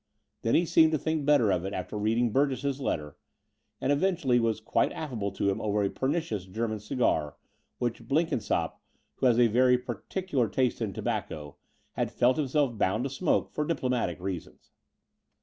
Then 0.41 0.55
he 0.55 0.65
seemed 0.65 0.91
to 0.93 0.97
think 0.97 1.25
better 1.27 1.51
of 1.51 1.63
it 1.63 1.73
after 1.75 1.95
reading 1.95 2.31
Burgess's 2.31 2.79
letter, 2.79 3.17
and 3.79 3.91
eventually 3.91 4.39
was 4.39 4.59
quite 4.59 4.91
aflEable 4.93 5.31
to 5.35 5.47
him 5.51 5.61
over 5.61 5.83
a 5.83 5.91
pernicious 5.91 6.45
German 6.47 6.79
cigar, 6.79 7.35
which 7.77 8.07
Blenkin 8.07 8.39
sopp, 8.39 8.77
who 9.17 9.27
has 9.27 9.37
a 9.37 9.45
very 9.45 9.77
particular 9.77 10.49
taste 10.49 10.81
in 10.81 10.91
tobacco, 10.91 11.57
had 11.91 12.11
felt 12.11 12.37
himself 12.37 12.73
boxmd 12.79 13.03
to 13.03 13.09
smoke 13.11 13.51
for 13.53 13.63
diplomatic 13.63 14.19
reasons. 14.19 14.71